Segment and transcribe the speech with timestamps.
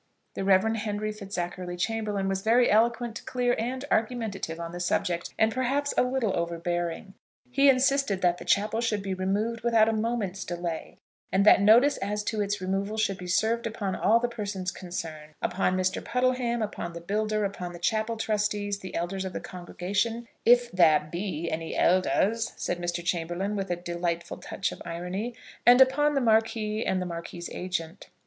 [0.33, 0.73] The Rev.
[0.77, 6.01] Henry Fitzackerly Chamberlaine was very eloquent, clear, and argumentative on the subject, and perhaps a
[6.01, 7.13] little overbearing.
[7.51, 10.97] He insisted that the chapel should be removed without a moment's delay;
[11.31, 15.33] and that notice as to its removal should be served upon all the persons concerned,
[15.39, 16.03] upon Mr.
[16.03, 21.07] Puddleham, upon the builder, upon the chapel trustees, the elders of the congregation, "if there
[21.11, 23.05] be any elders," said Mr.
[23.05, 28.09] Chamberlaine, with a delightful touch of irony, and upon the Marquis and the Marquis's agent.